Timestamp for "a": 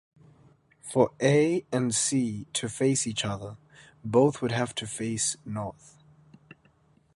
1.21-1.63